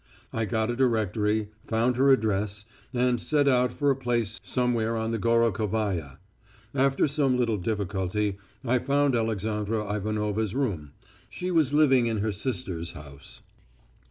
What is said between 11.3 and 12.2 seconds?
was living in